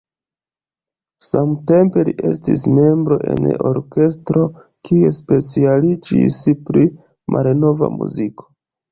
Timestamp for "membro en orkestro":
2.77-4.45